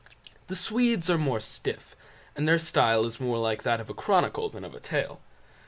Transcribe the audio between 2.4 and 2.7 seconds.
their